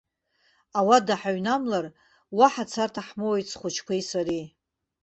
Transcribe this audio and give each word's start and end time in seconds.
Ауада 0.77 1.15
ҳаҩнамлар, 1.21 1.85
уаҳа 2.37 2.63
царҭа 2.71 3.01
ҳмоуит 3.07 3.47
схәыҷқәеи 3.51 4.03
сареи. 4.09 4.45